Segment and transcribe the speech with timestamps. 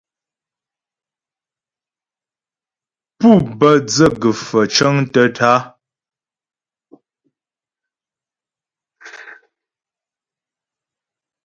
[3.19, 5.55] Pú bə́ dzə gə̀faə̀ cəŋtə́ tǎ'a.